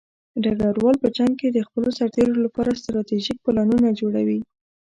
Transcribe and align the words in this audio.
ډګروال 0.43 0.95
په 1.03 1.07
جنګ 1.17 1.31
کې 1.39 1.47
د 1.51 1.59
خپلو 1.67 1.89
سرتېرو 1.97 2.43
لپاره 2.45 2.77
ستراتیژیک 2.81 3.37
پلانونه 3.45 3.89
جوړوي. 3.99 4.39